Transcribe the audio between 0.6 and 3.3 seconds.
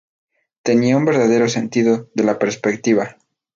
Tenía un verdadero sentido de la perspectiva.